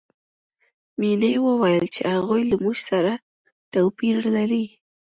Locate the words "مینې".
0.99-1.33